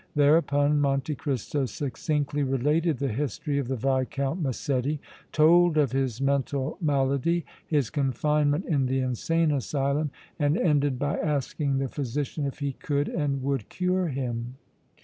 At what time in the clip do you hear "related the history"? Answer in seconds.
2.41-3.59